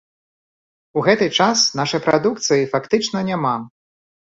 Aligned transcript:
У 1.01 1.03
гэты 1.09 1.29
час 1.39 1.57
нашай 1.83 2.05
прадукцыі 2.09 2.69
практычна 2.77 3.19
няма. 3.33 3.59